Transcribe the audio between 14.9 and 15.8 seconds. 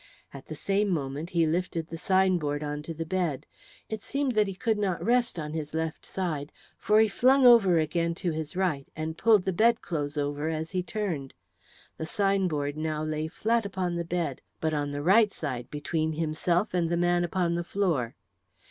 right side